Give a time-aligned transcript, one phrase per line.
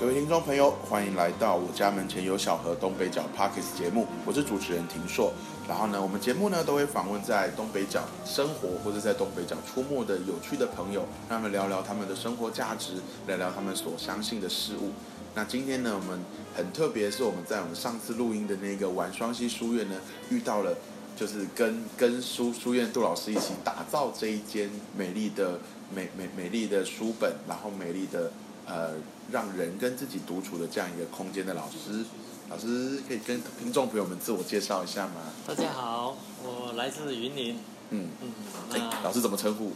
[0.00, 5.30] 各位听众朋友，欢迎来到我家门前有小河东北角 Parkes 节目，我是主持人庭硕。
[5.68, 12.94] 然后呢，我们节目呢都会访问在东北角生活或者在东北角出没的有趣的朋友，让他们聊聊他们的生活价值，
[13.26, 14.88] 聊聊他们所相信的事物。
[15.34, 16.18] 那今天呢，我们
[16.56, 19.96] 很特别，是我们在我们上次录音的那个晚双溪书院呢，
[20.30, 20.78] 遇到了，
[21.14, 25.60] 就是跟跟书书院杜老师一起打造这一间美丽的
[25.94, 28.32] 美美美丽的书本，然后美丽的
[28.70, 28.92] 呃
[29.32, 32.04] 让人跟自己独处的这样一个空间的老师。
[32.48, 35.14] 老师可以跟听众朋友们自我介绍一下吗？
[35.46, 37.58] 大家好，我来自云林。
[37.90, 38.32] 嗯，嗯，
[38.72, 39.72] 哎，老师怎么称呼？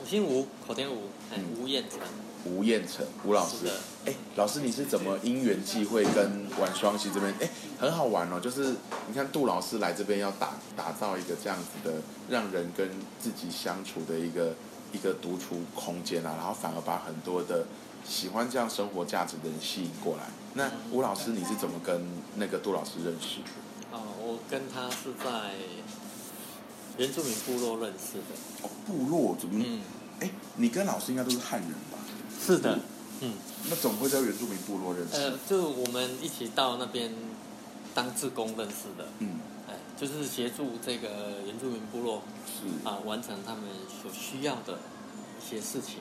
[0.00, 1.08] 我姓吴，口天吴，
[1.58, 2.00] 吴彦成。
[2.44, 3.66] 吴彦成，吴老师。
[4.04, 7.32] 哎，老师，你是怎么因缘际会跟玩双溪这边？
[7.40, 7.48] 哎，
[7.78, 8.40] 很好玩哦。
[8.40, 8.74] 就是
[9.06, 11.94] 你看杜老师来这边要打打造一个这样子的，
[12.28, 12.88] 让人跟
[13.20, 14.54] 自己相处的一个
[14.92, 17.66] 一个独处空间啊，然后反而把很多的
[18.06, 20.24] 喜欢这样生活价值的人吸引过来。
[20.54, 23.40] 那吴老师，你是怎么跟那个杜老师认识？
[23.90, 25.52] 哦，我跟他是在
[26.98, 28.34] 原住民部落认识的。
[28.62, 29.64] 哦，部落怎么？
[29.66, 29.80] 嗯，
[30.20, 31.98] 哎，你跟老师应该都是汉人吧？
[32.40, 32.78] 是的。
[33.20, 33.34] 嗯，
[33.70, 35.16] 那怎么会在原住民部落认识？
[35.16, 37.14] 呃，就我们一起到那边
[37.94, 39.06] 当志工认识的。
[39.20, 39.41] 嗯，哎，
[40.02, 41.08] 就是协助这个
[41.46, 44.80] 原住民部落是啊，完成他们所需要的
[45.40, 45.98] 一些事情。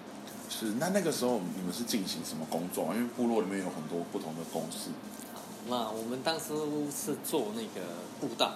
[0.50, 0.74] 是。
[0.80, 2.96] 那那个时候你们是进行什么工作啊？
[2.96, 4.90] 因为部落里面有很多不同的公司。
[5.36, 5.38] 啊，
[5.70, 6.48] 那我们当时
[6.90, 7.86] 是做那个
[8.20, 8.56] 步道。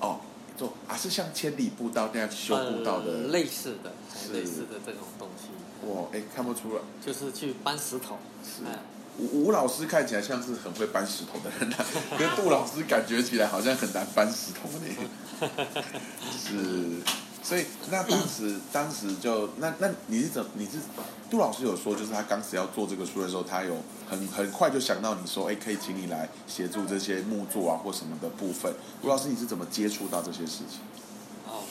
[0.00, 0.18] 哦，
[0.56, 3.12] 做啊是像千里步道那样修步道的。
[3.12, 3.92] 呃、类似的，
[4.32, 6.82] 类似的这种东西，哇，哎，看不出来。
[7.00, 8.18] 就是去搬石头。
[8.42, 8.76] 是哎，
[9.18, 11.84] 吴吴老师看起来像是很会搬石头的人啊，
[12.16, 14.86] 可是杜老师感觉起来好像很难搬石头呢。
[16.38, 17.02] 是，
[17.42, 20.78] 所以那当时当时就那那你是怎你是
[21.30, 23.76] 杜老师有说，就是他当时要做这个书的时候，他有
[24.08, 28.72] 很很快就想到你说，哎，可以请你来协助这些木作啊或什么的部分。
[29.02, 30.80] 吴老师你是怎么接触到这些事情？
[31.46, 31.62] 哦，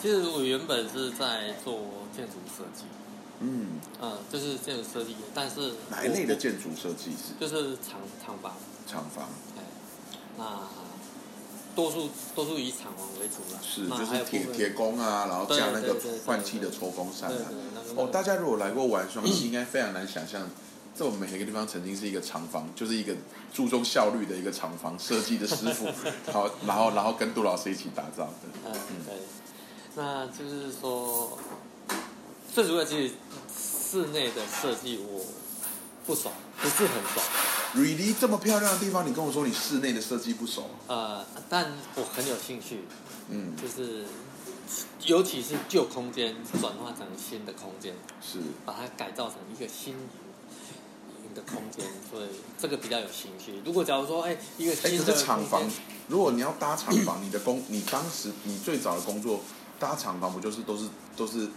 [0.00, 1.80] 其实我原本是在做
[2.14, 2.84] 建筑设计，
[3.40, 8.52] 嗯，嗯，就是建筑设计，但是哪一类的建筑设计是就是厂厂房，
[8.86, 9.28] 厂房？
[9.56, 9.62] 哎，
[10.36, 10.44] 那
[11.74, 15.96] 多数多数以厂房为主了，是，就是铁铁工啊，然后对架那个
[16.26, 17.44] 换气的抽风扇啊。
[17.96, 20.48] 哦，大家如果来过玩双溪， 应该非常难想象，
[20.94, 23.14] 在我们每个地方曾经是一个厂房，就是一个
[23.54, 25.86] 注重效率的一个厂房设计的师傅，
[26.32, 28.32] 好，然后然后跟杜老师一起打造的。
[28.66, 28.72] 嗯，
[29.06, 29.14] 对，
[29.94, 31.38] 那就是说，
[32.52, 33.10] 最主要就是
[33.90, 35.24] 室内的设计我
[36.06, 37.24] 不爽，不是很爽
[37.74, 40.66] ，Really 这么漂亮的地方，你跟我说你室内的设计不爽？
[40.88, 42.84] 呃，但我很有兴趣，
[43.30, 44.04] 嗯，就是
[45.06, 52.28] 尤其是旧空间转化成新的空间，是把它改造成一个新颖的空间，所以
[52.58, 53.62] 这个比较有兴趣。
[53.64, 55.62] 如果假如说，哎，一个哎，新的可是厂房，
[56.08, 59.40] 如果你要搭厂房，你的工，你当时你最早的工作
[59.78, 61.48] 搭厂房，不就是都是都是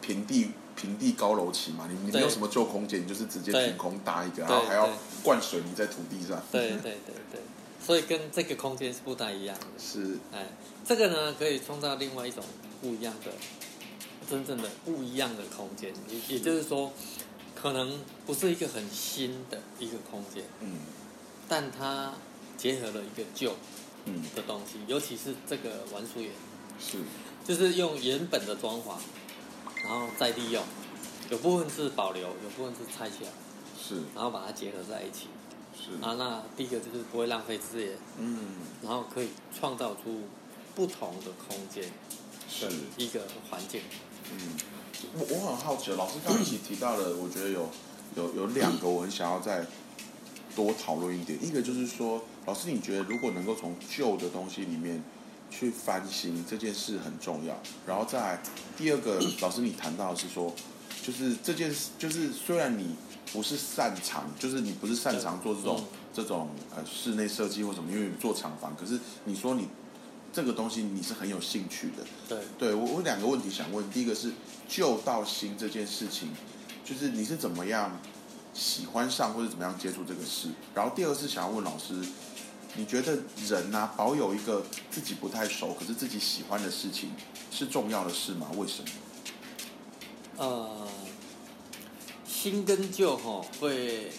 [0.00, 1.88] 平地平地高楼起嘛？
[1.90, 3.68] 你你没有什么旧空间，你就是直接对。
[3.68, 4.88] 凭空搭一个，对然后还要
[5.24, 6.40] 灌水泥在土地上。
[6.52, 7.40] 对对对对，
[7.84, 9.66] 所以跟这个空间是不太一样的。
[9.78, 10.18] 是。
[10.32, 10.46] 哎，
[10.84, 12.44] 这个呢可以创造另外一种
[12.80, 13.32] 不一样的、
[14.30, 16.92] 真正的不一样的空间，也也就是说，
[17.54, 20.78] 可能不是一个很新的一个空间，嗯。
[21.48, 22.12] 但它
[22.58, 23.54] 结合了一个旧
[24.04, 24.22] 嗯。
[24.34, 26.30] 的东西，尤其是这个玩书园，
[26.78, 26.98] 是。
[27.44, 28.96] 就是用原本的装潢，
[29.86, 30.62] 然后再利用，
[31.30, 33.30] 有部分是保留，有部分是拆起来，
[33.80, 35.28] 是然后把它结合在一起。
[35.78, 38.38] 是啊，那第一个就是不会浪费资源，嗯
[38.82, 40.22] 然后可以创造出
[40.74, 41.84] 不同的空间
[42.48, 43.82] 是一个环境。
[44.32, 44.56] 嗯，
[45.14, 47.68] 我我很好奇，老师刚刚一起提到了， 我觉得有
[48.16, 49.64] 有有两个我很想要再
[50.56, 51.38] 多讨论一点。
[51.40, 55.00] 一个就是说，老师你觉得如果能够从旧的东西里面
[55.50, 58.42] 去翻新这件事很重要，然后再来
[58.76, 60.54] 第二个， 老师你谈到的是说，
[61.02, 62.96] 就是这件事，就是虽然你
[63.32, 69.68] 不是擅长，就是你不是擅长做这种、嗯这种呃室内设计或什么，因为你做厂房，可是你说你
[70.32, 73.90] 这个东西你是很有兴趣的，对，对我，我两个问题想问。
[73.90, 74.32] 第一个是
[74.66, 76.30] 旧到新这件事情，
[76.82, 78.00] 就是你是怎么样
[78.54, 80.48] 喜欢上或者怎么样接触这个事？
[80.74, 81.94] 然后第二个是想要问老师，
[82.76, 87.10] 你觉得人呐、保有一个自己不太熟可是自己喜欢的事情
[87.50, 88.50] 是重要的事吗？
[88.56, 88.88] 为什么？
[90.38, 90.88] 呃，
[92.26, 94.10] 新跟旧哈会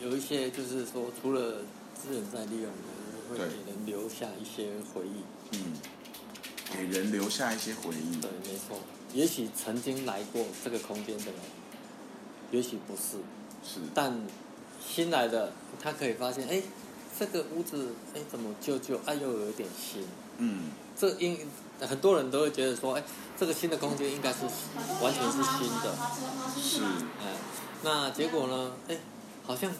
[0.00, 1.62] 有一些，就是说，除了
[1.94, 2.70] 资源在利用，
[3.28, 5.56] 会给人留下一些回忆。
[5.56, 5.72] 嗯，
[6.72, 8.20] 给人留下一些回忆。
[8.20, 8.78] 对，没错。
[9.12, 11.34] 也许曾经来过这个空间的人，
[12.52, 13.18] 也许不是，
[13.64, 14.24] 是，但
[14.84, 15.52] 新来的
[15.82, 16.62] 他可以发现，哎，
[17.18, 20.04] 这个屋子哎怎么旧旧，哎又有一点新，
[20.38, 21.38] 嗯，这应
[21.80, 23.02] 很多人都会觉得说，哎，
[23.38, 24.44] 这个新的空间应该是
[25.00, 25.96] 完全是新的，
[26.56, 26.82] 是，
[27.20, 27.34] 哎，
[27.82, 28.98] 那结果呢，哎，
[29.44, 29.72] 好像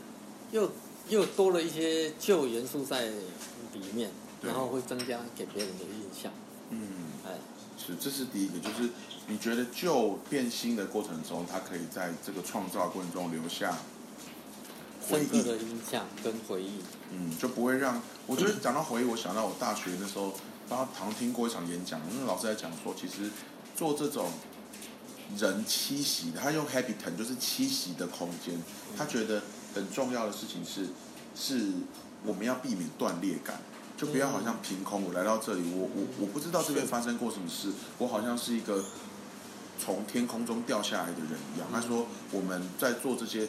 [0.53, 0.71] 又
[1.09, 4.11] 又多了一些旧元素在里面，
[4.43, 6.33] 然后会增加给别人的印象，
[6.71, 6.81] 嗯，
[7.27, 7.31] 哎，
[7.77, 8.91] 是，这是第一个，就是
[9.27, 13.77] 你觉得旧变新的过程中，它可以在这个创造过程中留下
[15.09, 16.81] 深刻的印象跟回忆，
[17.13, 20.35] 嗯，就不会让我觉得讲到回忆，我想到我大学那时候，
[20.69, 23.31] 大家常听过一场演讲，那个老师在讲说，其实
[23.77, 24.31] 做这种
[25.39, 28.61] 人栖息的，他用 habitat 就是栖息的空间，
[28.97, 29.43] 他觉得
[29.75, 30.89] 很重要的事情是，
[31.35, 31.73] 是
[32.25, 33.61] 我们要避免断裂感。
[33.97, 38.85] 就不要好像凭空我来到这里，我我我不知道这边发生过什么事，我好像是一个
[39.79, 41.69] 从天空中掉下来的人一样。
[41.73, 43.47] 他说我们在做这些，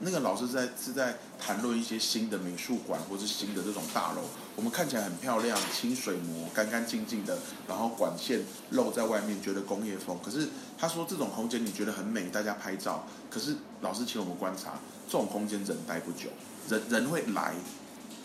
[0.00, 4.22] 那个老师在是在谈论一些新的美术馆或是新的这种大楼，
[4.56, 10.18] 我们看起来很漂亮，清水模干干净净的，然后管线露在外面，觉得工业风。
[10.24, 10.48] 可是
[10.78, 14.74] 他说这种空间你觉得很美，大家拍照，可是老师请我们观察，
[15.06, 16.28] 这种空间人待不久，
[16.68, 17.54] 人人会来。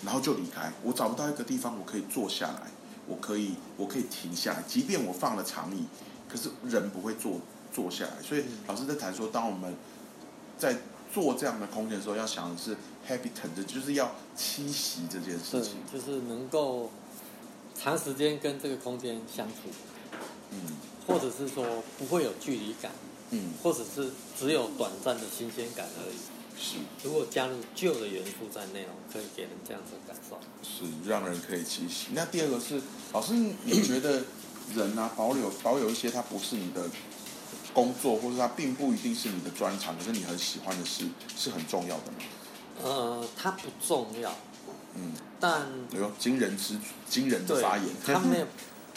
[0.06, 2.64] 然后就离开，我找不到一个地方我可以坐下来，
[3.08, 5.86] 我可以我可以停下来，即便我放了长椅，
[6.28, 7.40] 可是人不会坐
[7.72, 8.22] 坐下来。
[8.22, 9.74] 所以老师在谈说，当我们
[10.58, 10.76] 在
[11.14, 12.76] 做这样的空间的时候，要想的是
[13.08, 16.90] habitat，就是要栖息这件事对情。，就是能够
[17.80, 19.70] 长时间跟这个空间相处，
[20.52, 22.92] 嗯或者是说不会有距离感，
[23.32, 26.16] 嗯，或者是只有短暂的新鲜感而已。
[26.56, 30.40] 是如果加入旧的元素在内容，可以给人这样子的感受。
[30.62, 32.10] 是让人可以栖息。
[32.14, 32.80] 那第二个是
[33.12, 34.24] 老师，你觉得
[34.76, 36.88] 人啊保留保有一些它不是你的
[37.74, 41.06] 工作，或者它并不一定是你的专长，可是你很喜欢的事，
[41.36, 42.18] 是很重要的吗？
[42.84, 44.34] 呃，它不重要，
[44.96, 45.14] 嗯。
[45.40, 45.62] 但
[45.94, 46.78] 哎呦，惊人之
[47.10, 48.48] 惊人的发言，它没有，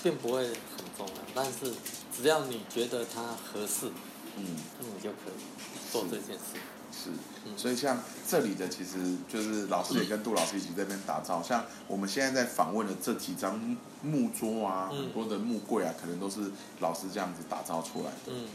[0.03, 1.13] 并不会很重要。
[1.35, 1.73] 但是
[2.17, 3.91] 只要你觉得它合适，
[4.39, 4.45] 嗯，
[4.79, 6.61] 那你就可以做这件事。
[6.97, 7.11] 是，
[7.57, 16.51] 所以像这里的其实就是老师也跟杜老师一起在那边打造，像我们现在在访问的这几张木桌啊，嗯很多的木柜啊，可能都是
[16.81, 18.33] 老师这样子打造出来的。
[18.33, 18.49] 嗯，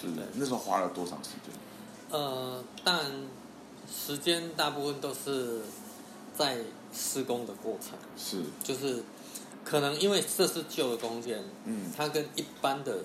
[0.00, 1.54] 是的，那时候花了多长时间？
[2.10, 3.04] 呃，但
[3.90, 5.62] 时间大部分都是
[6.36, 6.58] 在
[6.92, 9.02] 施工的过程，是，就是
[9.64, 12.98] 可能因为这是旧的空间，嗯它跟一般的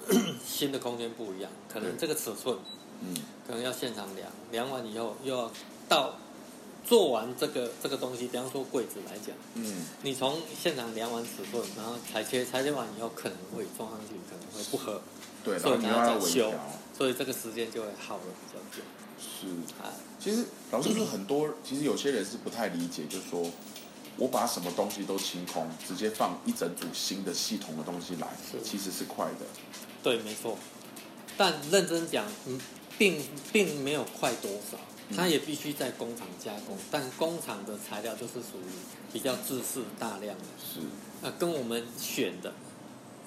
[0.44, 2.56] 新的空间不一样，可能这个尺寸
[3.02, 3.14] 嗯
[3.50, 5.50] 可能要现场量，量完以后又要
[5.88, 6.14] 到
[6.86, 15.02] 做完这个这个东西，比方说柜子来讲，嗯，你从现场量完尺寸，然后裁切，裁切完以后可能会装上去，可能会不合，
[15.42, 16.52] 对，然所以你要要再修，，
[16.96, 18.84] 所以这个时间就会耗的比较久。
[19.18, 19.48] 是。
[19.82, 23.44] 啊，其实老师说很多，其实有些人是不太理解，就是说
[24.16, 28.28] 我把什么东西都清空，直接放一整组新的系统的东西来，
[28.62, 29.46] 其实是快的。
[30.04, 30.56] 对，没错。
[31.36, 32.60] 但认真讲，嗯，
[33.00, 33.18] 并
[33.50, 34.76] 并没有快多少，
[35.16, 38.70] 它也必须在工厂加工，但工厂的材料就是属于
[39.10, 40.80] 比较自式大量的，是，
[41.22, 42.52] 那跟我们选的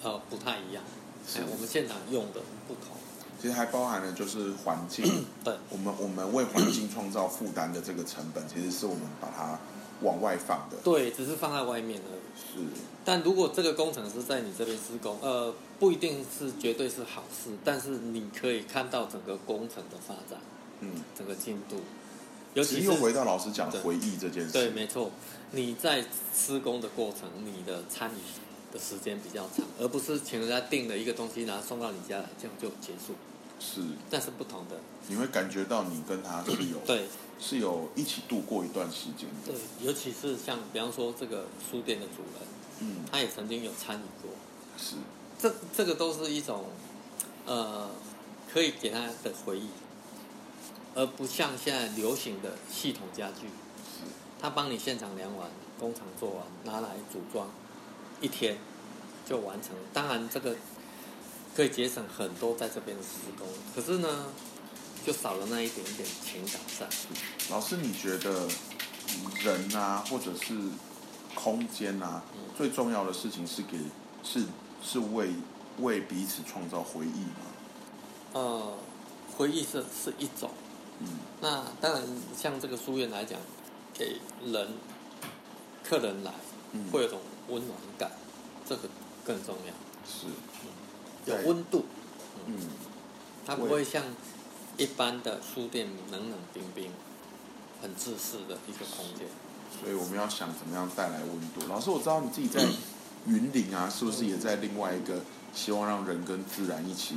[0.04, 0.84] 呃不太一样，
[1.28, 1.40] 是。
[1.40, 2.96] 哎，我们现场用的不同。
[3.42, 5.04] 其实还包含了就是环境，
[5.44, 9.60] 对，我们我们为环境创造负担的这个成本，其实是我们把它
[10.04, 10.78] 往外放的。
[10.84, 12.22] 对，只是放在外面而已。
[12.38, 12.64] 是，
[13.06, 20.40] 但如果这个工程师在你这边施工，呃，不一定是绝对是好事，但是你可以看到整个工程的发展，
[20.82, 21.78] 嗯，整个进度，
[22.54, 24.52] 尤其其是又回到老师讲对回忆这件事。
[24.52, 25.12] 对，没错，
[25.52, 26.06] 你在
[26.36, 33.14] 施工的过程，你的参与的时间比较长，而不是请人家订了一个东西，然后送到你家来，这样就结束，
[33.60, 34.78] 是，但是不同的。
[35.08, 37.06] 你会感觉到你跟他是有对
[37.46, 39.52] 是有一起度过一段时间的。
[39.52, 42.48] 对，尤其是像比方说这个书店的主人，
[42.80, 44.32] 嗯，他也曾经有参与过，
[44.78, 44.96] 是，
[45.38, 46.66] 这这个都是一种
[47.46, 47.90] 呃
[48.52, 49.68] 可以给他的回忆，
[50.96, 53.48] 而不像现在流行的系统家具，
[53.84, 54.06] 是，
[54.40, 57.50] 他帮你现场量完，工厂做完，拿来组装，
[58.22, 58.58] 一天
[59.28, 59.72] 就完成。
[59.92, 60.56] 当然这个
[61.56, 63.46] 可以节省很多在这边的施工，
[63.76, 64.28] 可是呢，
[65.06, 66.88] 就少了那一点点情感在。
[67.50, 68.48] 老师，你觉得
[69.42, 70.58] 人啊，或者是
[71.36, 72.40] 空间啊，嗯。
[72.58, 73.78] 最重要的事情是给
[74.24, 74.46] 是
[74.82, 75.34] 是为
[75.80, 77.36] 为彼此创造回忆吗？
[78.34, 78.78] 呃，
[79.38, 80.50] 回忆是是一种，
[81.00, 81.08] 嗯，
[81.42, 82.04] 那当然
[82.38, 83.40] 像这个书院来讲，
[83.94, 84.70] 给人
[85.84, 86.32] 客人来
[86.72, 86.90] 嗯。
[86.92, 87.20] 会有种
[87.50, 88.12] 温暖感，
[88.66, 88.88] 这个
[89.26, 89.74] 更重要，
[90.08, 90.28] 是，
[91.26, 91.46] 有对。
[91.46, 91.86] 温度，
[92.46, 92.58] 嗯，
[93.46, 94.04] 它不会像
[94.78, 96.92] 一般的书店冷冷冰冰，
[97.82, 99.28] 很自私的一个空间。
[99.80, 101.68] 所以我们要想怎么样带来温度。
[101.68, 102.64] 老师，我知道你自己在
[103.26, 105.22] 云林啊，是不是也在另外一个
[105.54, 107.16] 希望让人跟自然一起，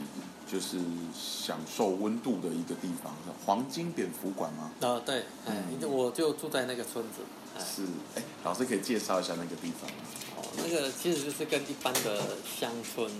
[0.50, 0.78] 就是
[1.14, 3.12] 享受温度的一个地方？
[3.24, 4.70] 是黄金蝙蝠馆吗？
[4.80, 7.22] 啊，对，哎，我就住在那个村子。
[7.56, 7.82] 哎是，
[8.14, 9.96] 哎，老师可以介绍一下那个地方吗？
[10.36, 13.10] 哦，那个其实就是跟一般的乡村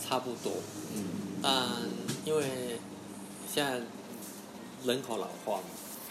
[0.00, 0.52] 差不多，
[0.94, 1.04] 嗯，
[1.42, 1.52] 但
[2.24, 2.78] 因为
[3.52, 3.80] 现在
[4.84, 5.64] 人口老化嘛，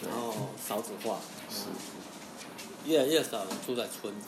[0.04, 1.20] 然后少子化，
[1.50, 1.66] 是，
[2.86, 4.28] 越来越少人住在村子。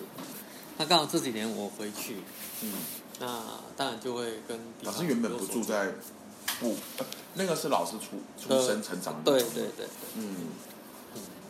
[0.79, 2.17] 那刚好这几年我回去，
[2.61, 2.73] 嗯，
[3.19, 3.43] 那
[3.77, 5.91] 当然就会跟老方师原本不住在
[6.59, 7.05] 不，呃
[7.35, 9.85] 那个是老师出出生成长的对对对。
[10.15, 10.35] 嗯，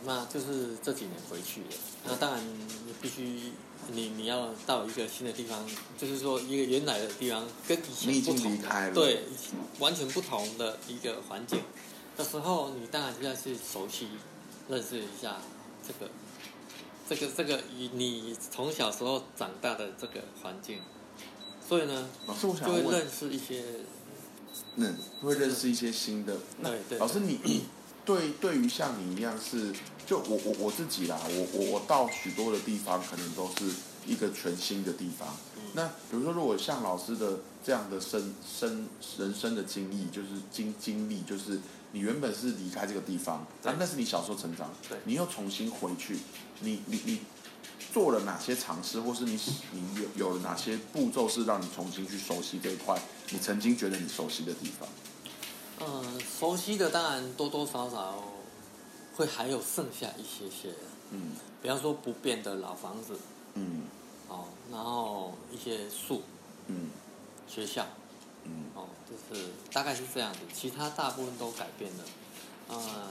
[0.04, 1.76] 那就是这几年回去的。
[2.06, 2.44] 那当然
[2.86, 3.52] 你必须
[3.92, 5.64] 你你要到一个新的地方，
[5.98, 9.22] 就是说一个原来的地方跟以前已经不同离开了对，
[9.78, 11.60] 完全不同的一个环境
[12.16, 14.08] 的时候，你当然就要去熟悉、
[14.68, 15.36] 认识一下
[15.86, 16.10] 这个、
[17.08, 20.80] 这个、这个与你从小时候长大的这个环境，
[21.66, 23.64] 所以呢，老师，我想就会，认识一些，
[24.76, 26.36] 嗯，会认识一些新的。
[26.62, 27.64] 对对老师你
[28.04, 29.72] 对对于像你一样是，
[30.06, 33.70] 就我我我自己啦，我我我到许多的地方，可能都是
[34.06, 35.28] 一个全新的地方。
[35.56, 38.86] 嗯那比如说，如果像老师的这样的生生
[39.18, 41.58] 人生的经历，就是经经历，就是
[41.90, 46.16] 你原本是离开这个地方，对啊，那是你小时候成长，对你又重新回去，
[46.60, 47.18] 你你你
[47.92, 49.36] 做了哪些尝试，或是你
[49.72, 52.96] 你有有了哪些步骤，是让你重新去熟悉这一块
[53.30, 54.88] 你曾经觉得你熟悉的地方？
[55.80, 58.22] 嗯，熟悉的当然多多少少
[59.16, 60.74] 会还有剩下一些些，
[61.10, 61.32] 嗯。
[61.62, 63.18] 比方说不变的老房子。
[63.54, 63.82] 嗯。
[64.28, 66.22] 哦，然后一些树、
[66.66, 66.90] 嗯。
[67.46, 67.86] 学校
[68.44, 68.66] 嗯。
[68.74, 72.04] 哦，就是大概是这样子，其他大部分都改变了，
[72.68, 73.10] 呃，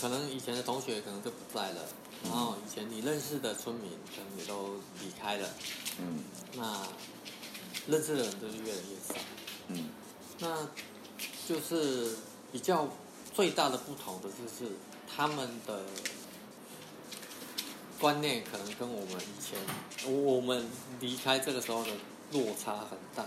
[0.00, 1.80] 可能以前的同学可能就不在了，
[2.24, 5.48] 然后以前你认识的村民可能也都离开了，
[5.98, 6.24] 嗯。
[6.56, 6.86] 那
[7.86, 9.20] 认识的人都是越来越少。
[9.68, 9.90] 嗯。
[10.40, 10.68] 那
[11.46, 12.16] 就是
[12.50, 12.88] 比较
[13.34, 14.72] 最大的不同的就是
[15.14, 15.80] 他们的
[17.98, 19.58] 观念可能跟我们以前
[20.10, 20.66] 我们
[21.00, 21.90] 离开这个时候的
[22.32, 23.24] 落差很大，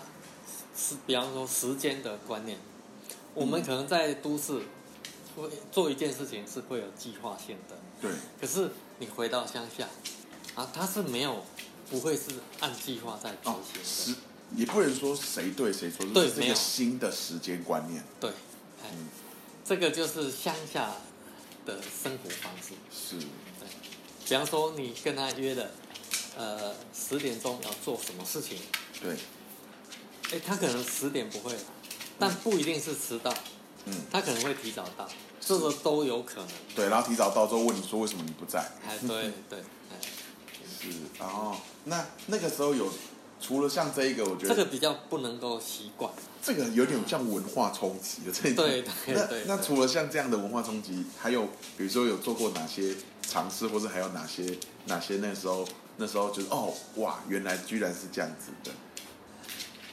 [0.76, 2.58] 是比方说时间的观念，
[3.34, 4.62] 我们可能在都市
[5.36, 9.88] 会做一件事情是会有计划性的，对，可是你回到乡下
[10.56, 11.44] 啊，他是没有
[11.90, 13.84] 不会是按计划在执哦，行的。
[13.84, 14.16] 时
[14.56, 18.04] 也不能说谁对谁错，对这是个新的时间观念。
[18.20, 18.30] 对，
[18.82, 19.10] 哎，嗯
[19.68, 20.92] 这个就是乡下
[21.66, 22.74] 的生活方式。
[22.90, 23.18] 是，
[23.60, 23.68] 对，
[24.26, 25.70] 比方说你跟他约了，
[26.38, 28.58] 呃，十点钟要做什么事情，
[29.02, 29.18] 对，
[30.32, 31.60] 哎，他可能十点不会来，
[32.18, 33.34] 但不一定是迟到，
[33.86, 33.94] 嗯。
[34.10, 35.06] 他可能会提早到，
[35.42, 36.50] 这个都有可能。
[36.74, 38.60] 对，然后提早到之后问你说为什么你不在？
[38.88, 39.60] 哎，对对，
[39.92, 40.00] 哎，
[40.80, 40.88] 是，
[41.20, 42.90] 然后那那个时候有
[43.42, 46.10] 除了像这一个，我觉得这个比较不能够习惯。
[46.48, 48.64] 这个有点像文化冲击的这一种。
[48.64, 51.44] 对对那对对那除了像这样的文化冲击，还有
[51.76, 58.72] 比如说有做过哪些尝试，或者还有哪些哪些那时候那时候就是哦哇，原来居然是这样子的。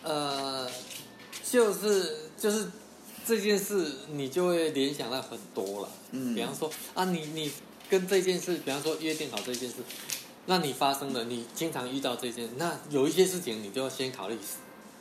[0.05, 0.71] 呃，
[1.43, 2.69] 就是就是
[3.27, 5.89] 这件事，你就会联想到很多了。
[6.13, 7.51] 嗯比方说啊，你你
[7.91, 9.75] 跟这件事，比方说约定好这件事，
[10.47, 14.39] 那你发生了，你经常遇到这件，那有一些事情你就要先考虑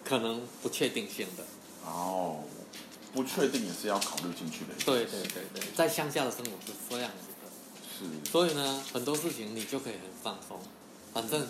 [0.04, 1.44] 可能不确定性的。
[1.86, 2.40] 哦，
[3.14, 4.74] 不确定也是要考虑进去的。
[4.86, 7.50] 对对对对，在乡下的生活是这样子的，
[8.26, 10.60] 是，所以呢，很多事情你就可以很放松，
[11.14, 11.48] 反正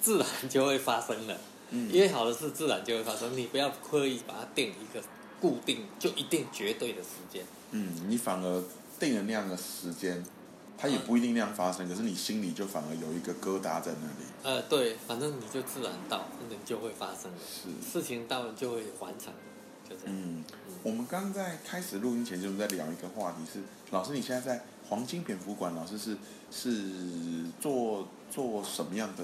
[0.00, 1.38] 自然就会发生了。
[1.72, 5.00] 嗯约好的事自然就会发生，你不要刻意把它定一个
[5.40, 7.44] 固定就一定绝对的时间。
[7.70, 8.64] 嗯，你反而
[8.98, 10.24] 定了那样的时间，
[10.80, 14.24] 它也不一定那样发生，可是你心里就反而有一个疙瘩在那里。
[14.42, 17.38] 呃，对，反正你就自然到，那你就会发生了。
[17.46, 19.30] 是，事情到了就会完成，
[19.86, 20.16] 就这样。
[20.16, 20.42] 嗯，
[20.82, 23.60] 我们刚在开始录音前就是在聊一个话题是，
[23.90, 26.16] 老师你现在在黄金蝙蝠馆，老师是
[26.50, 29.22] 是做做什么样的，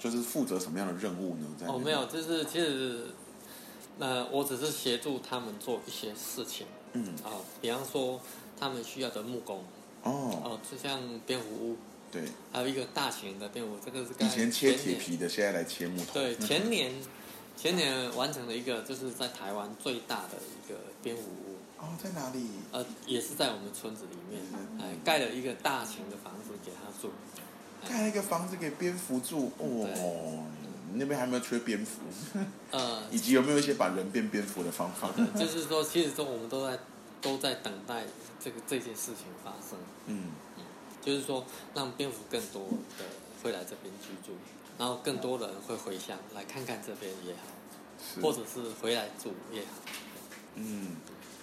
[0.00, 1.46] 就是负责什么样的任务呢？
[1.68, 3.06] 哦，没有，就是其实，
[4.00, 8.20] 呃，我只是协助他们做一些事情嗯，啊、比方说
[8.58, 9.64] 他们需要的木工，
[10.02, 11.76] 哦，哦、就像蝙蝠屋，
[12.10, 16.12] 对，还有一个大型的蝙蝠，这个是以前切铁皮的，现在来切木头。
[16.14, 16.92] 对，前年
[17.56, 22.46] 前年完成了一个，就是在台湾最大的一个蝙蝠屋，哦，在哪里？
[22.72, 27.10] 呃，也是在我们村子里面，嗯哎，盖了一个大型的房子给他住。
[27.88, 30.44] 盖了一个房子给蝙蝠住哦。
[30.94, 32.02] 你那边还没有缺蝙蝠，
[32.70, 35.08] 呃， 以及有没有一些把人变蝙蝠的方法？
[35.34, 36.78] 就是说，其实说我们都在
[37.22, 38.04] 都在等待
[38.38, 39.78] 这个这件事情发生。
[40.06, 40.32] 嗯，
[41.00, 42.62] 就是说，让蝙蝠更多
[42.98, 43.04] 的
[43.42, 44.36] 会来这边居住，
[44.76, 47.40] 然后更多人会回乡来看看这边也好，
[47.98, 49.68] 是或者是回来住也好。
[50.56, 50.96] 嗯，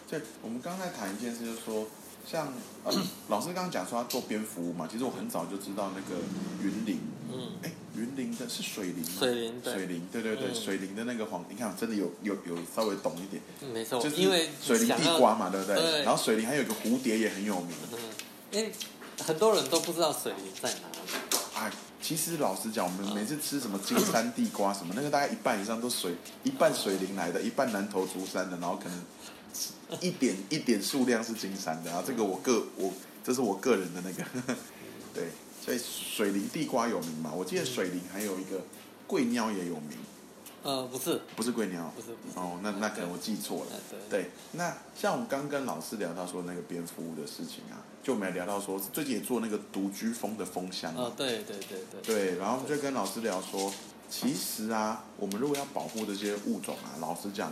[0.08, 1.88] 这我们刚才谈一件事，就是说，
[2.26, 2.94] 像呃，
[3.30, 6.22] 老师刚刚讲说他做蝙蝠嘛，其实我很早就知道那个
[6.62, 7.00] 云林，
[7.32, 9.12] 嗯，哎，云林的是水林吗？
[9.20, 9.74] 水林对。
[9.74, 10.56] 水林，对对对，嗯。
[10.56, 15.76] 水林的那个黄，你看真的有有有稍微懂一点，嗯没错，就是因为水林地瓜嘛，对不对？
[15.76, 16.04] 对。
[16.04, 18.00] 然后水林还有一个蝴蝶也很有名，嗯，
[18.52, 18.72] 因为
[19.26, 21.38] 很多人都不知道水林在哪里。
[21.56, 23.16] 啊，其实老实讲，我们嗯。
[23.16, 34.24] 每次吃什么金山地瓜什么， 那个大概一半以上都水，一半水林来的，一半南投竹山的，然后可能一点一点数量是金山的，然后这个我个我这是我个人的那个，
[35.20, 35.30] 对，
[35.66, 38.64] 所以水林地瓜有名嘛，我记得水林还有一个
[39.06, 39.98] 桂鸟也有名，
[40.64, 41.92] 呃，不是，不是桂鸟？
[41.96, 42.38] 不是，不是。
[42.38, 43.72] 哦，那那可能我记错了。
[43.72, 44.24] 呃对。
[44.24, 52.16] 对，那像我们刚跟老师聊到说那个蝙蝠屋的事情啊，就我们也聊到说最近也做那个独居风的风箱啊呃，对对对对。
[52.16, 53.72] 对，然后我们就跟老师聊说，
[54.10, 57.52] 其实啊，我们如果要保护这些物种啊，老实讲，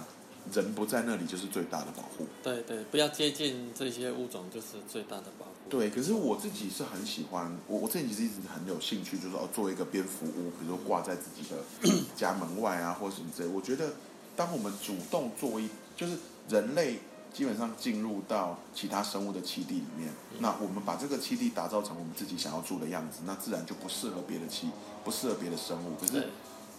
[0.53, 2.25] 人不在那里就是最大的保护。
[2.43, 5.51] 对对，不要接近这些物种，就是最大的保护。
[5.69, 13.49] 对，可是我自己是很喜欢，我我自己其实一直很有兴趣，就是哦，做一个蝙蝠屋，比如说挂在自己的家门外啊，或什么之类。
[13.49, 13.93] 我觉得，
[14.35, 16.99] 当我们主动做一，就是人类
[17.33, 24.67] 基本上进入到其他生物的栖地里面，那我们把这个栖地打造成我们自己想要住的样子，那自然就不适合别的栖，
[25.03, 25.95] 不适合别的生物。
[25.99, 26.29] 可是，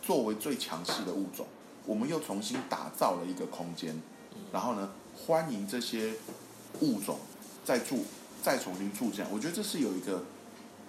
[0.03, 1.47] 作为最强势的物种，
[1.88, 3.99] 我们又重新打造了一个空间，
[4.52, 6.12] 然后呢，欢迎这些
[6.83, 7.18] 物种
[7.64, 8.04] 再住，
[8.42, 9.30] 再重新住进来。
[9.33, 10.23] 我觉得这是有一个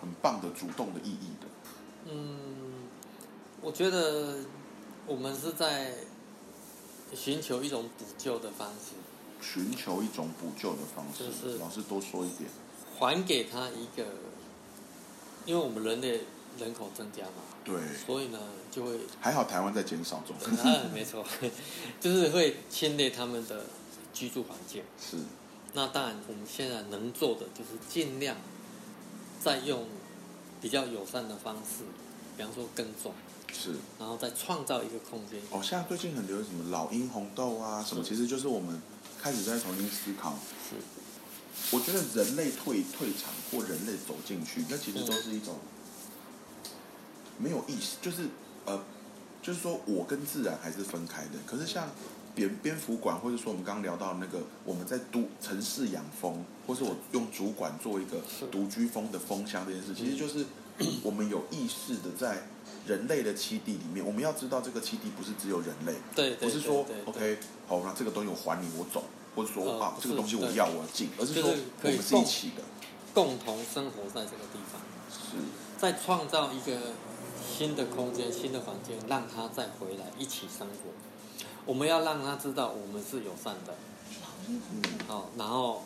[0.02, 1.48] 很棒的主动的意义的。
[2.12, 2.90] 嗯，
[3.62, 4.40] 我觉得
[5.08, 5.94] 我们是在
[7.14, 8.92] 寻求一种补救的方式，
[9.40, 12.50] 寻求一种补救的方式，就是老师多说一点。
[13.00, 14.06] 还给他一个，
[15.46, 16.24] 因为我们人类
[16.60, 18.40] 人口增加嘛，对，所以呢
[18.72, 20.36] 就会，还好台湾在减少中。
[20.64, 21.26] 嗯，没错，
[22.00, 23.66] 就是会侵略他们的
[24.14, 24.84] 居住环境。
[25.00, 25.18] 是，
[25.74, 28.36] 那当然，我们现在能做的就是尽量
[29.42, 29.88] 再用
[30.62, 31.84] 比较友善的方式，
[32.38, 33.14] 比方说耕种，
[33.54, 33.76] 是。
[33.98, 35.40] 然后再创造一个空间。
[35.52, 38.82] 哦，现在最近很流行什么老鹰红豆啊，什么，其实就是我们
[39.22, 40.36] 开始在重新思考。
[40.70, 40.76] 是，
[41.76, 45.56] 我觉得人类退退场或人类走进去，那其实都是一种
[47.40, 48.28] 没有意识，就是
[48.66, 48.80] 呃，
[49.42, 51.40] 就是说我跟自然还是分开的。
[51.46, 51.88] 可是像
[52.36, 58.46] 蝙蝙蝠馆，或者说我们刚刚聊到那个我们在都城市养蜂，或是我用主管做一个是。
[58.48, 60.46] 独居蜂的蜂箱这件事，其实就是
[61.04, 62.44] 我们有意识的在
[62.86, 69.04] 人类的栖地里面，我们要知道这个栖地不是只有人类，对对不是说 OK 好，那这个东西我还你我走，
[69.36, 71.50] 或者说啊这个东西我要我进，而是说
[71.84, 72.64] 我们是一起的，
[73.14, 75.38] 共同生活在这个地方，是。
[75.78, 76.78] 在创造一个
[77.50, 80.92] 新的空间、新的环境，让他再回来一起生活。
[81.66, 83.76] 我们要让他知道我们是友善的，
[84.48, 84.62] 嗯
[85.08, 85.84] 好，然后，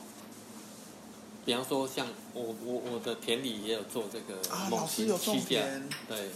[1.46, 6.30] 比方说像我我我的田里也有做这个啊，猛老师禽有种栖架，田对，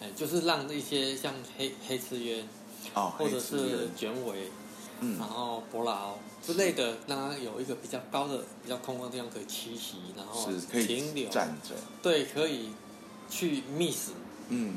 [0.00, 2.46] 哎，就是让一些像黑黑刺鸢
[2.94, 4.50] 哦，或者是卷尾，
[5.00, 5.18] 嗯。
[5.18, 12.70] 然后伯劳之类的，让它有一个比较高的、比较空旷的地方可以栖息，然后是可以停留，站着，对，可以
[13.30, 14.10] 去觅食，
[14.54, 14.74] 嗯，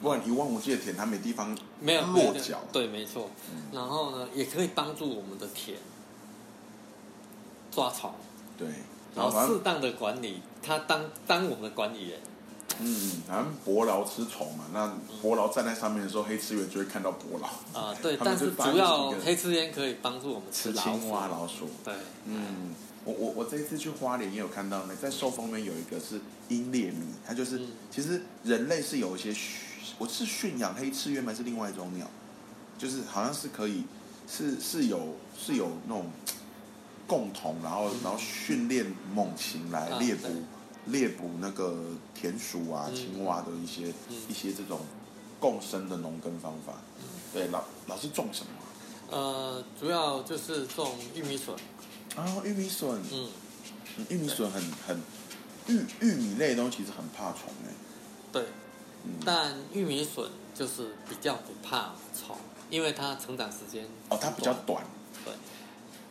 [0.00, 3.30] 不然一望无际的田，它没地方没有落脚，对，没错。
[3.52, 5.76] 嗯然后呢，也可以帮助我们的田
[7.70, 8.14] 抓草，
[8.56, 8.66] 对，
[9.14, 12.18] 然后适当的管理，它当当我们的管理员。
[12.78, 21.94] 嗯，反正伯劳吃虫嘛，那伯劳站在上面的时候，黑刺猿就会看到伯劳，啊、 对，但是主要黑刺鸢可以帮助我们吃老青蛙、老鼠，对，
[22.26, 29.34] 嗯，我我我这一次去花莲也有看到那在寿丰那边有一个是鹰猎米，它就是、嗯其实人类是有一些，
[29.98, 31.32] 我是驯养黑翅鸢吗？
[31.32, 32.06] 还是另外一种鸟？
[32.78, 33.84] 就是好像是可以
[34.26, 36.10] 是是有是有那种
[37.06, 40.32] 共同，然后然后训练猛禽来啊猎捕、对
[40.86, 41.76] 猎捕那个
[42.14, 44.80] 田鼠啊、嗯青蛙的一些、嗯一些这种
[45.38, 46.74] 共生的农耕方法。
[47.32, 48.52] 对，老老是种什么
[49.10, 51.54] 呃，主要就是种玉米笋，
[52.16, 52.22] 啊？
[52.22, 53.00] 啊，玉米笋。
[53.12, 53.28] 嗯，
[53.98, 55.00] 嗯玉米笋很很
[55.66, 57.74] 玉玉米类的东西其实很怕虫哎、
[58.32, 58.44] 对。
[59.04, 62.36] 嗯，但玉米笋就是比较不怕虫，
[62.68, 64.84] 因为它成长时间哦，它比较短，
[65.24, 65.32] 对。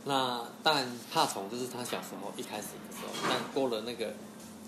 [0.06, 4.14] 那但怕虫就是它小时候一开始的时候，但过了那个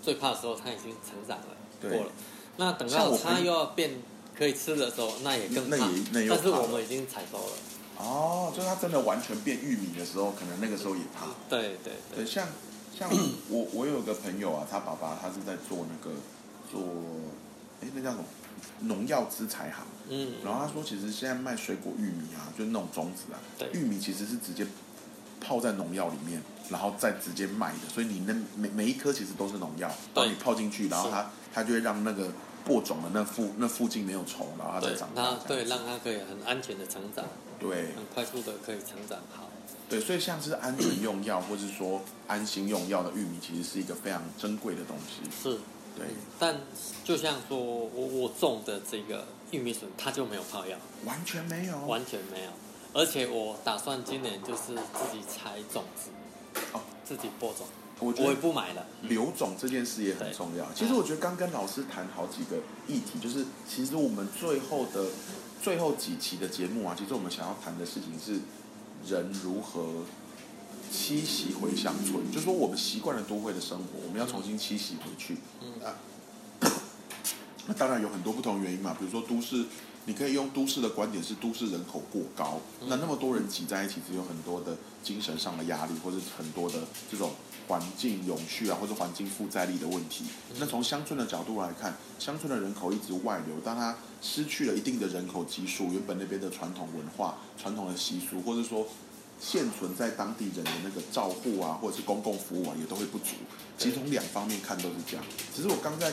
[0.02, 1.46] 最怕的时候，它已经成长了，
[1.80, 2.12] 过了。
[2.56, 3.92] 那等到它又要变
[4.36, 6.20] 可以吃的时候，那也更怕那也那。
[6.22, 7.52] 又但是我们已经采收了，
[7.98, 11.26] 哦，就是它真的完全变玉米的时候，可能那个时候也怕。
[11.48, 12.46] 对对对，像
[12.98, 13.08] 像
[13.48, 16.14] 我 我有个朋友啊，他爸爸他是在做那个
[16.70, 16.82] 做，
[17.80, 18.24] 哎，那叫什么
[18.80, 19.86] 农药资材行。
[20.08, 24.66] 嗯，然后他说，其实现在卖水果玉米啊，就是那种种子啊，对玉米其实是直接
[25.42, 32.30] 泡在农药里面，然后再直接卖的，所以你那每每一颗其实都是农药，把你泡进去，然后它它就会让那个
[32.64, 35.34] 播种的那附那附近没有虫，然后它再长，大。
[35.46, 37.24] 对让它可以很安全的成长，
[37.58, 39.48] 对很快速的可以成长好。
[39.88, 45.28] 对，所以像是安全用药 或是说安心用药的玉米，其实是一个非常珍贵的东西。
[45.42, 45.58] 是，
[45.94, 46.06] 对，
[46.38, 46.60] 但
[47.04, 51.78] 就像说我我种的这个玉米笋，它就没有泡药，完全没有。
[51.80, 52.50] 完全没有。
[52.94, 56.10] 而且我打算今年就是自己采种子，
[56.74, 57.66] 哦，自己播种，
[58.00, 58.84] 我我也不买了。
[59.02, 60.70] 留种这件事也很重要。
[60.74, 65.06] 其实我觉得刚跟老师谈好几个议题，就是其实我们最后的
[65.62, 68.40] 最后几期的节目啊，其实我们想要谈的事情是
[69.10, 70.04] 人如何
[70.92, 75.38] 栖息回乡村，就是说我们习惯了都会的生活，我们要重新栖息回去。
[75.62, 75.96] 嗯啊，
[77.66, 79.64] 那当然有很多不同原因嘛，比如说都市。
[80.04, 87.30] 你可以用都市的观点是都市人口过高，那那么多人挤在一起，只有很多的精神上的压力，或者很多的这种
[87.68, 90.24] 环境永续啊，或者环境负债力的问题。
[90.58, 98.88] 那从乡村的角度来看，乡村的人口一直外流，当它失去了一定的人口基数，原本那边的传统文化、传统的习俗，或者说
[99.40, 103.36] 现存在当地人的那个照护啊，或者是公共服务啊，也都会不足。
[103.78, 105.24] 其实从两方面看都是这样。
[105.54, 106.12] 只是我刚在。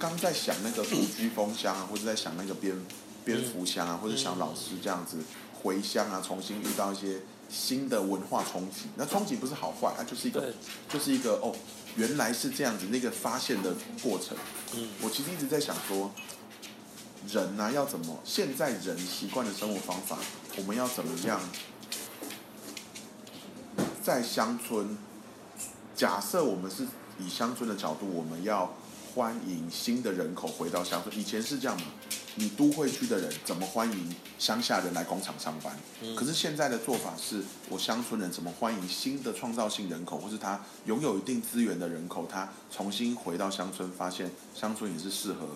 [0.00, 2.74] 刚在想那个古居风箱啊，或者在想那个蝙
[3.22, 5.18] 蝙蝠箱啊，或者想老师这样子
[5.62, 8.86] 回乡啊，重新遇到一些新的文化冲击。
[8.96, 10.54] 那冲击不是好坏，它就是一个，
[10.88, 11.54] 就是一个哦，
[11.96, 14.34] 原来是这样子，那个发现的过程。
[14.74, 16.10] 嗯，我其实一直在想说，
[17.28, 18.18] 人呢、要怎么？
[18.24, 20.16] 现在人习惯的生活方法，
[20.56, 21.38] 我们要怎么样
[24.02, 24.96] 在乡村？
[25.94, 26.86] 假设我们是
[27.18, 28.74] 以乡村的角度，我们要。
[29.14, 31.16] 欢迎新的人口回到乡村。
[31.18, 31.86] 以前是这样嘛？
[32.36, 35.76] 你都会区的人怎么欢迎乡下人来工厂上班？
[36.00, 45.48] 嗯、可是现在的做法是，我乡村人怎么欢迎新的创造性人口，或是他拥有一定资源的人口，他重新回到乡村，发现乡村也是适合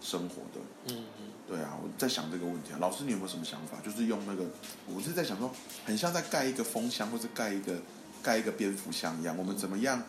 [0.00, 0.94] 生活的。
[0.94, 2.78] 嗯嗯，对啊，我在想这个问题啊。
[2.80, 3.78] 老师，你有没有什么想法？
[3.84, 4.44] 就是用那个，
[4.86, 5.50] 我是在想说，
[5.84, 7.76] 很像在盖一个风箱，或者盖一个
[8.22, 10.00] 盖一个蝙蝠箱一样，我们怎么样？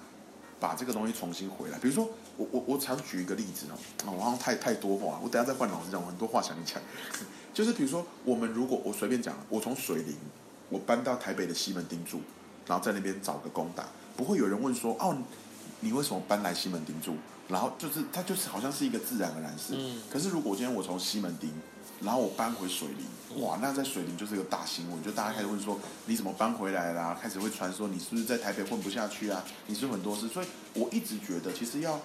[0.62, 3.74] 把这个东西重新回来，比如说我我我常举一个例子哦，
[4.06, 6.80] 啊，我好像太太多话，我等下再换老师讲，我很多话想讲。
[7.52, 10.16] 就是比如说，我们如果我随便讲，我从水林，
[10.70, 12.22] 我搬到台北的西门町住，
[12.68, 15.18] 然后在那边找个工打，不会有人问说，哦，
[15.80, 17.16] 你为什么搬来西门町住？
[17.52, 19.74] 然后就是它就是好像是一个自然而然事。
[19.78, 20.02] 嗯。
[20.10, 21.50] 可是如果今天我从西门町，
[22.02, 27.18] 然后我搬回水林，哇，那在水林就是个大新闻，就大家开始问说你怎么搬回来啦？
[27.22, 29.44] 开始会传说你是不是在台北混不下去啊？
[29.68, 32.00] 你是很多事，所以我一直觉得其实要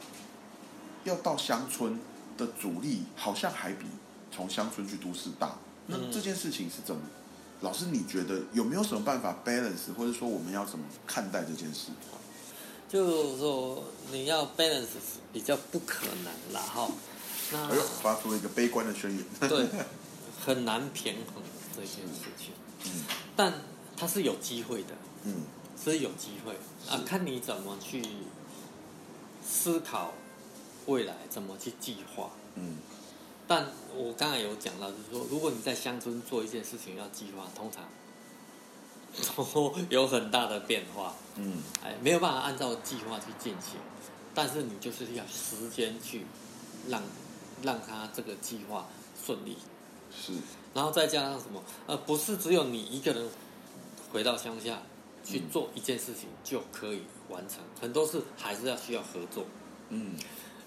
[1.04, 1.98] 要到乡村
[2.36, 3.86] 的阻力好像还比
[4.30, 5.56] 从乡村去都市大。
[5.86, 7.00] 那这件事情是怎么？
[7.62, 11.90] 老师，你觉得有没有什么办法 balance，或者说我们要怎么看待这件事？
[12.88, 14.86] 就是说你要 balance
[15.32, 16.88] 比较不可能了，哈。
[17.52, 17.68] 那
[18.02, 19.24] 发出了一个悲观的宣言。
[19.48, 19.66] 对，
[20.44, 21.42] 很难平衡
[21.74, 22.52] 这件事情。
[22.86, 23.04] 嗯，
[23.36, 23.52] 但
[23.96, 24.88] 它是有机会的。
[25.24, 25.42] 嗯，
[25.82, 26.52] 是有机会
[26.88, 28.02] 啊，看你怎么去
[29.44, 30.12] 思考
[30.86, 32.30] 未来，怎么去计划。
[32.54, 32.78] 嗯，
[33.46, 37.84] 但我刚才有讲到，就是说，如果你在乡村做一件事情要计划，通常
[39.36, 41.14] 都 有很大的变化。
[41.36, 43.78] 嗯，哎，没有办法按照计划去进行，
[44.34, 46.26] 但是你就是要时间去
[46.88, 47.02] 让
[47.62, 48.86] 让他这个计划
[49.24, 49.56] 顺利。
[50.10, 50.32] 是。
[50.74, 51.62] 然后再加上什么？
[51.86, 53.28] 呃，不是只有你一个人
[54.12, 54.82] 回到乡下
[55.24, 59.44] 去做一件事情就可以完成，很多事还是要需要合作。
[59.88, 60.14] 嗯，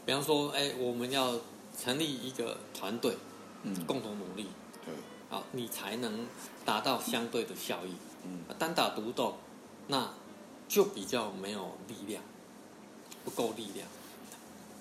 [0.06, 1.36] 比方说，哎，我们要
[1.80, 3.16] 成立一个团队，
[3.64, 4.48] 嗯，共同努力，
[4.86, 4.94] 对，
[5.30, 6.28] 好，你才能
[6.66, 7.94] 达到相对的效益。
[8.58, 9.36] 单打独斗，
[9.88, 10.14] 那
[10.68, 12.24] 就比较没有力量，
[13.24, 13.88] 不够力量。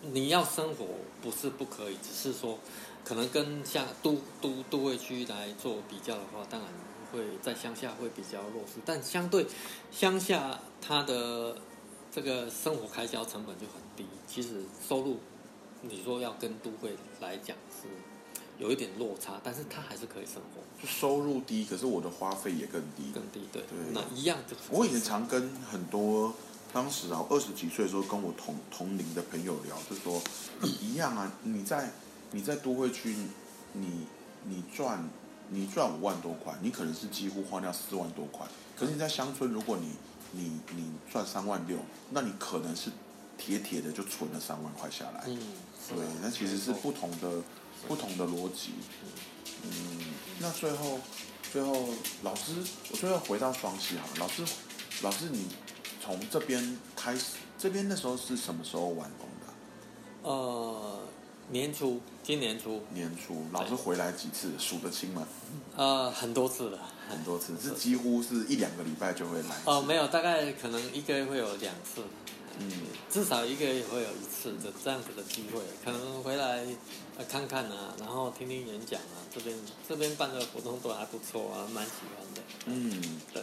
[0.02, 0.86] 你要生活
[1.20, 2.58] 不是不可以，只是说。
[3.04, 6.68] 可能跟像都都都会区来做比较的话，当然
[7.10, 9.46] 会在乡下会比较弱势，但相对
[9.90, 11.56] 乡下它的
[12.12, 15.16] 这个生活开销成本就很低，其实收入
[15.80, 17.88] 你说要跟都会来讲是
[18.58, 20.62] 有一点落差，但是他还是可以生活。
[20.82, 23.10] 就收入低，可是我的花费也更低。
[23.12, 23.62] 更低，对。
[23.62, 23.78] 对。
[23.92, 24.56] 那一样就。
[24.70, 26.34] 我以前常跟很多
[26.72, 30.20] 当时啊二十几岁的时候跟我同同龄的朋友聊，就说
[30.62, 31.90] 一样啊，你在。
[32.30, 33.16] 你在都会区，
[33.72, 34.06] 你
[34.44, 35.08] 你赚
[35.48, 38.46] 你赚五万多块，你可能是几乎花掉四万多块。
[38.76, 39.92] 可是你在乡村，如果你
[40.32, 41.78] 你你赚三万六，
[42.10, 42.90] 那你可能是
[43.38, 45.24] 铁铁的就存了三万块下来。
[45.26, 45.38] 嗯，
[45.88, 47.42] 对，那其实是不同的
[47.86, 48.72] 不同的逻辑。
[49.62, 49.70] 嗯，
[50.40, 50.98] 那最后
[51.52, 51.88] 最后
[52.22, 52.52] 老师，
[52.90, 54.42] 我最后回到双溪哈，老师
[55.02, 55.46] 老师你
[56.02, 60.28] 从这边开始，这边那时候是什么时候完工的？
[60.28, 61.00] 呃，
[61.50, 64.50] 年初，今年初，年初，老师回来几次？
[64.58, 65.26] 数得清吗？
[65.76, 66.78] 呃，很多次了。
[67.08, 69.56] 很多次，是几乎是一两个礼拜就会来。
[69.64, 72.02] 哦，没有，大概可能一个月会有两次，
[72.60, 72.70] 嗯，
[73.10, 76.64] 至少一个月会有一次的这样子的机会，可能回来
[77.16, 79.56] 呃看看啊，然后听听演讲啊，这边
[79.88, 82.42] 这边办的活动都还不错啊，蛮喜欢的。
[82.66, 83.42] 嗯，对。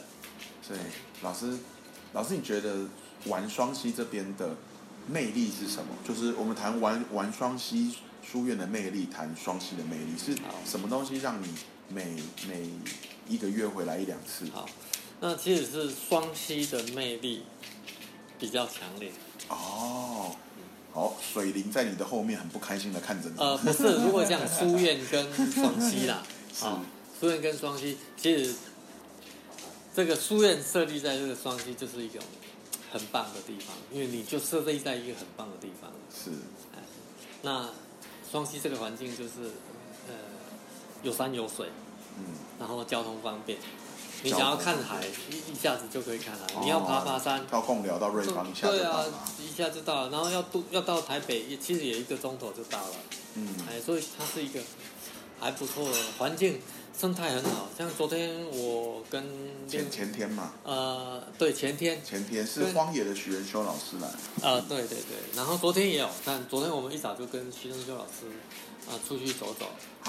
[0.62, 0.80] 所以
[1.22, 1.58] 老师，
[2.14, 2.88] 老师，你觉得
[3.26, 4.56] 玩双溪这边的
[5.08, 5.96] 魅力是什么？
[6.08, 11.48] 就是我们谈玩玩双溪书院的魅力，谈双溪的魅力是什么东西让你
[11.88, 12.68] 每每
[13.28, 14.48] 一个月回来一两次？
[14.52, 14.68] 好，
[15.22, 17.44] 那其实是双溪的魅力
[18.40, 19.12] 比较强烈。
[19.50, 20.36] 哦，
[20.94, 23.36] 好，水灵在你的后面很不开心的看着你。
[23.38, 26.82] 呃，不是，如果讲书院跟双溪啦， 是啊，
[27.20, 28.56] 书院跟双溪，其实
[29.94, 32.22] 这个书院设立在这个双溪就是一种
[32.92, 35.92] 很棒的地方，因为你就设立在一个很棒的地方。
[36.14, 36.32] 是，
[37.42, 37.70] 那
[38.32, 39.52] 双溪这个环境就是
[40.08, 40.16] 呃
[41.04, 41.68] 有山有水，
[42.18, 42.26] 嗯，
[42.60, 43.58] 然后交通方便。
[44.26, 46.60] 你想要看海，一一下子就可以看海。
[46.62, 49.06] 你要爬爬山，到贡寮到瑞芳一下就对啊
[49.40, 50.10] 一下就到了。
[50.10, 52.96] 然后要渡要到台北，也其实也一个钟头就到了。
[53.36, 54.60] 嗯，哎，所以它是一个
[55.40, 56.60] 还不错的环境，
[56.98, 57.68] 生态很好。
[57.78, 59.24] 像昨天我跟
[59.68, 64.10] 前前天嘛，呃，对前天前天是荒野的许仁修老师来。
[64.42, 68.26] 呃，对对对，然后昨天也有，但昨天我们一早就跟徐仁修老师
[68.88, 69.66] 啊、出去走走，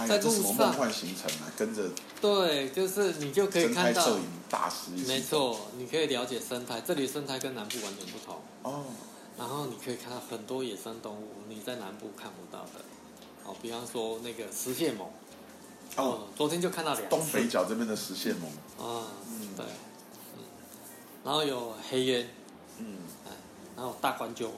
[0.07, 1.51] 在路上梦幻行程啊？
[1.57, 8.37] 跟着对，就是你就可以看到摄，影大师没错，你可以了解生态，这里生态跟南部完全不同。
[8.63, 8.85] 哦，
[9.39, 12.85] 然后你可以看到很多野生动物，你在南部看不到的。
[13.45, 15.07] 哦，比方说那个石蟹獴，
[15.97, 17.09] 哦，昨天就看到两次。
[17.09, 19.65] 东北角这边的石蟹獴，啊，嗯对，
[20.35, 20.43] 嗯，
[21.25, 22.29] 然后有黑烟，
[22.79, 23.31] 嗯，哎，
[23.77, 24.51] 然后大冠鹫，嗯，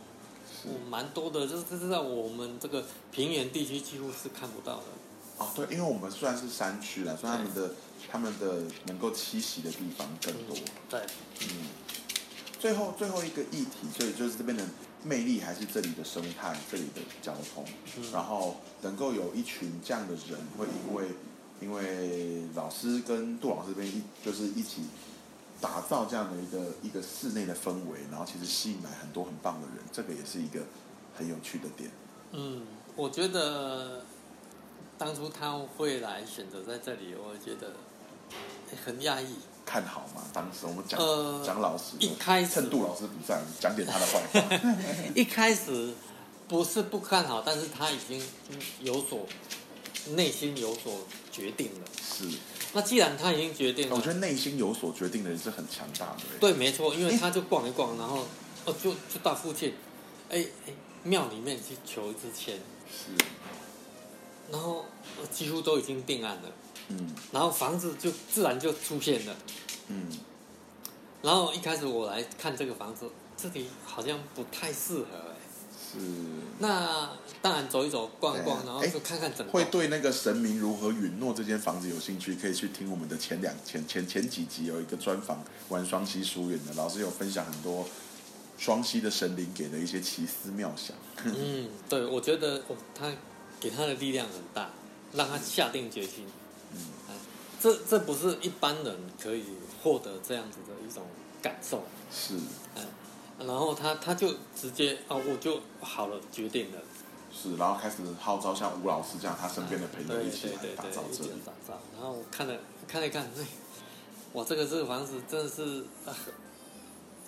[0.88, 4.84] 蛮多的，就是这是在我们这个平原地区几乎是看不到的。
[5.38, 7.70] 哦，对，因为我们虽然是山区啦，所以他们的
[8.10, 10.56] 他们的能够栖息的地方更多。
[10.88, 11.00] 对，
[11.42, 11.68] 嗯，
[12.58, 14.64] 最后最后一个议题，所以就是这边的
[15.04, 17.64] 魅力还是这里的生态，这里的交通，
[17.96, 21.08] 嗯然后能够有一群这样的人，会因为
[21.60, 24.82] 因为老师跟杜老师这边一就是一起
[25.60, 30.60] 打造这样的一个一个室内的氛围，然后其实吸引来很多很棒的人，这个也是一个
[31.16, 31.90] 很有趣的点。
[32.32, 32.62] 嗯，
[32.94, 34.04] 我觉得
[34.96, 37.72] 当初他会来选择在这里，我觉得
[38.70, 39.34] 哎很讶异。
[39.66, 40.22] 看好嘛？
[40.32, 44.72] 当时我们讲呃讲老师，一开始趁杜老师不在，讲点他的坏话。
[45.14, 45.92] 一开始
[46.48, 48.22] 不是不看好，但是他已经
[48.80, 49.26] 有所
[50.14, 51.86] 内心有所决定了。
[52.00, 52.24] 是，
[52.74, 56.22] 那既然他已经决定了，我觉得内心有所决定的人是很强大的。
[56.38, 58.26] 对，没错，因为他就逛一逛，然后
[58.66, 59.74] 哦，就就到附近，
[60.28, 62.56] 哎哎，庙里面去求一支签，
[62.90, 63.12] 是，
[64.52, 64.84] 然后
[65.18, 66.52] 呃几乎都已经定案了，
[66.88, 69.36] 嗯然后房子就自然就出现了。
[69.88, 70.06] 嗯，
[71.22, 75.36] 然后一开始我来看这个房子，这里好像不太适合哎。
[75.92, 75.98] 是。
[76.58, 79.64] 那当然走一走、逛一逛，然后就看看整会。
[79.66, 87.86] 对那个神明如何允诺这间房子有兴趣，可以去听我们的前两前前前几集有一个专访玩双溪书院的老师有分享很多
[88.58, 90.96] 双溪的神灵给的一些奇思妙想。
[91.24, 93.12] 嗯，对，我觉得哦，他
[93.60, 94.70] 给他的力量很大，
[95.12, 96.26] 让他下定决心。
[96.72, 97.14] 嗯哎，
[97.60, 99.44] 这这不是一般人可以
[99.82, 101.04] 获得这样子的一种
[101.40, 101.84] 感受。
[102.10, 102.34] 是
[102.74, 102.82] 哎，
[103.38, 106.78] 然后他他就直接哦，我就好了，决定了。
[107.32, 111.30] 是，然后开始号召像吴老师这样他身边的朋友一起来打造这里。
[111.44, 111.78] 打造。
[111.94, 112.54] 然后我看了
[112.88, 113.46] 看了一看，哎，
[114.32, 116.16] 哇，这个这个房子真的是、啊、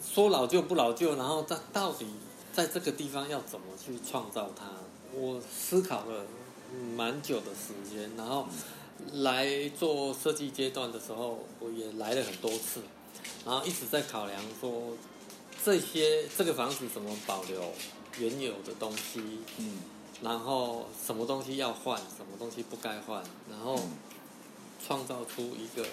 [0.04, 2.06] 说老旧不老旧，然后它到底
[2.52, 4.64] 在这个地方要怎么去创造它？
[5.12, 6.24] 我思考了
[6.96, 8.48] 蛮久的时间，然后
[9.12, 12.80] 来做设计阶段的时候，我也来了很多次，
[13.44, 14.96] 然后一直在考量说
[15.64, 17.72] 这些这个房子怎么保留
[18.18, 19.20] 原有的东西，
[19.58, 19.78] 嗯
[20.22, 23.92] 然后什么东西要换，什么东西不该换，然后嗯
[24.86, 25.86] 创造出一个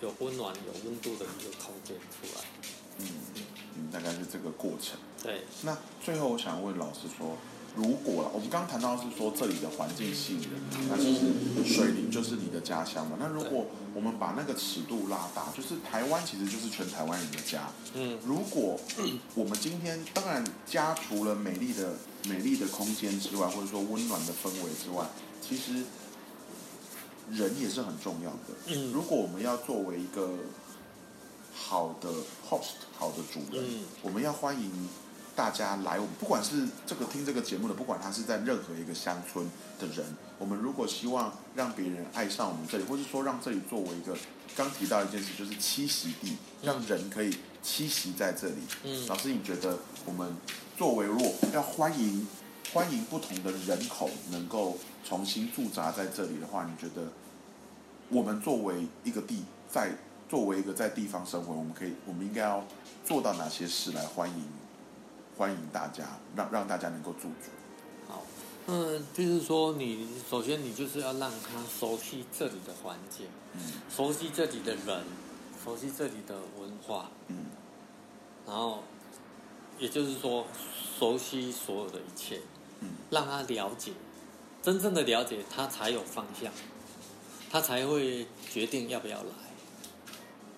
[0.00, 2.44] 有温暖、有温度的一个空间出来。
[2.98, 3.06] 嗯
[3.76, 4.98] 嗯，大概是这个过程。
[5.22, 7.36] 对，那最后我想问老师说，
[7.76, 10.50] 如果啦，我们刚刚谈到是说这里的环境吸引人，
[10.88, 13.18] 那其实水林就是你的家乡嘛。
[13.20, 17.68] 那如果我们把那个尺度拉大，就是台湾其实就是全台湾人的家。
[17.94, 18.80] 嗯，如果
[19.34, 21.94] 我们今天当然家除了美丽的
[22.26, 25.06] 美丽的空间之外，或者说温暖的氛围之外，
[25.46, 25.84] 其实
[27.30, 28.56] 人也是很重要的。
[28.68, 30.30] 嗯如果我们要作为一个
[31.54, 32.08] 好的
[32.48, 34.70] host，好的主人，嗯我们要欢迎
[35.36, 36.00] 大家来。
[36.00, 40.04] 我们不管是这个听这个节目的，不管他是在任何一个乡村的人，
[40.38, 44.16] 我们如果希望让别人爱上我们这里，或是说让这里作为一个
[44.56, 47.30] 刚提到一件事，就是栖息地，让人可以
[47.62, 48.56] 栖息在这里。
[48.84, 50.34] 嗯老师，你觉得我们
[50.76, 52.26] 作为如果要欢迎
[52.72, 57.12] 欢迎不同的人口能够重新驻扎在这里的话，你觉得
[58.08, 59.90] 我们作为一个地在
[60.28, 62.64] 作为一个在地方生活，我们可以我们应该要
[63.04, 64.44] 做到哪些事来欢迎
[65.36, 67.50] 欢迎大家，让让大家能够驻足？
[68.08, 68.22] 好，
[68.68, 73.60] 嗯，就是说你首先你就是要让他熟悉这里的环境，嗯
[73.94, 75.04] 熟悉这里的人，
[75.62, 77.44] 熟悉这里的文化，嗯
[78.46, 78.82] 然后
[79.78, 80.46] 也就是说
[80.98, 82.40] 熟悉所有的一切，
[82.80, 83.92] 嗯让他了解，
[84.62, 86.50] 真正的了解，他才有方向，
[87.50, 89.30] 他才会决定要不要来，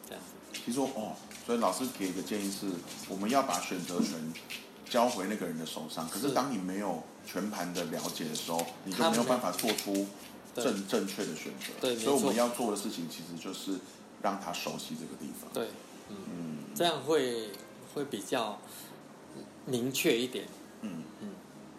[0.08, 0.60] 这样子。
[0.64, 2.66] 其实哦，所以老师给一个建议是，
[3.08, 4.32] 我们要把选择权
[4.90, 6.08] 交回那个人的手上。
[6.08, 10.06] 可是是当你没有全盘的了解的时候，你就没没有办法做出
[10.54, 11.72] 正正确的选择。
[11.80, 13.78] 对所以我们要做的事情其实就是
[14.22, 15.50] 让他熟悉这个地方。
[15.52, 15.68] 对，
[16.08, 17.50] 嗯这样会
[17.94, 18.58] 会比较
[19.66, 20.46] 明确一点。
[20.80, 21.30] 嗯嗯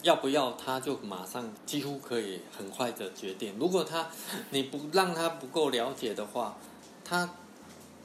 [0.02, 3.56] 要不要，他就马上几乎可以很快的决定。
[3.60, 4.08] 如果他
[4.52, 6.58] 你不让他不够了解的话，
[7.04, 7.30] 他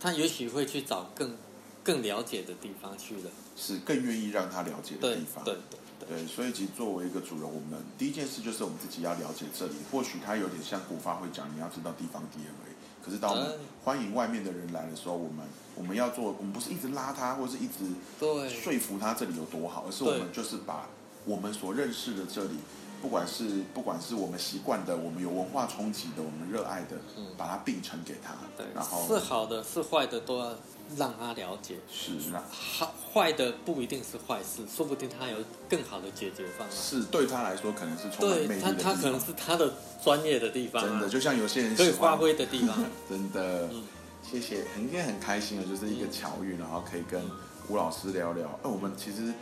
[0.00, 1.36] 他也许会去找更
[1.84, 3.30] 更了解的地方去了。
[3.56, 5.44] 是更愿意让他了解的地方。
[5.44, 9.74] 对对对，对，所以其实作为一个主人，我们第一件事就是我们自己要了解这里。
[9.92, 12.74] 或许他有点像古发会讲，你要知道地方 DNA。
[13.04, 17.84] 可是当我们欢迎外面的人来的时候，我们我们要做，我们不是一直拉他，或是一直
[18.18, 20.88] 对说服他这里有多好，而是我们就是把
[21.26, 22.56] 我们所认识的这里，
[23.02, 30.56] 不管是不管是我们习惯的，我们有文化冲击的，我们热爱的，嗯把它并成给他，对然后是好的是坏的都要
[30.96, 31.76] 让他了解。
[31.90, 36.76] 是那好坏的不一定是坏事，说不定他有更好的解决方案。
[36.76, 42.76] 是对他来说可能是充满魅力的地方他可能是他的专业的地方、啊，真的，就像有些人可以发挥的地方。
[43.08, 43.82] 真的，嗯
[44.22, 47.22] 谢谢，今天很开心的，就是一个巧遇，然后可以跟
[47.68, 48.48] 吴老师聊聊。
[48.62, 49.32] 哎，我们其实，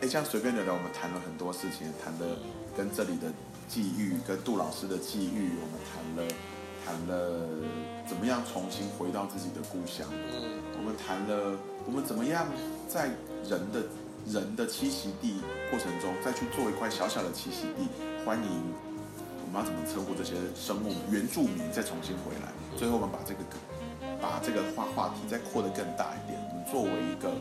[0.00, 2.36] 哎，这样随便聊聊，我们谈了很多事情，谈了
[2.76, 3.32] 跟这里的
[3.66, 6.34] 际遇，跟杜老师的际遇，我们谈了
[6.84, 7.40] 谈了
[8.06, 10.06] 怎么样重新回到自己的故乡，
[10.76, 12.46] 我们谈了我们怎么样
[12.86, 13.08] 在
[13.48, 13.82] 人的
[14.26, 17.88] 人的栖息地过程中，再去做一块小小的栖息地，
[18.24, 18.44] 欢迎
[19.40, 22.52] 我们要怎么称呼这些生物原住民再重新回来。
[22.76, 23.40] 最后我们把这个
[24.20, 27.32] 把这个话话题再扩得更大一点，我们作为一个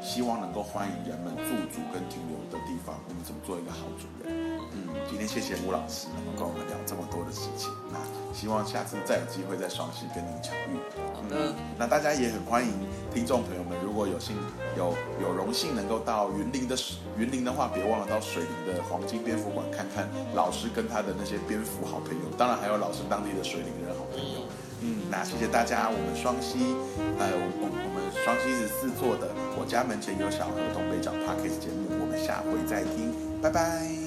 [0.00, 4.32] 希望能够欢迎人们驻足跟停留的地方，我们怎么做一个好主人？
[4.72, 7.98] 嗯，今天谢谢吴老师能够跟我们聊这么多的事情，那
[8.32, 10.78] 希望下次再有机会在双溪跟您巧遇。
[11.14, 12.72] 好的，那大家也很欢迎
[13.12, 14.36] 听众朋友们，如果有幸
[14.76, 16.76] 有有荣幸能够到云林的
[17.16, 24.46] 云林的话，别忘了到水林的黄金蝙蝠馆看看老师跟他的那些蝙蝠好朋友，当然还有老师当地的水林人好朋友。
[24.80, 26.76] 嗯，那谢谢大家，我们双溪，
[27.18, 27.87] 呃，我我我们
[28.28, 29.26] 双溪十四做的
[29.58, 33.10] 我家门前有小河东北角 Parkes 节目，我们下回再听，
[33.40, 33.97] 拜拜。